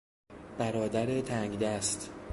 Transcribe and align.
برادر 0.57 1.21
تنگدست 1.21 2.09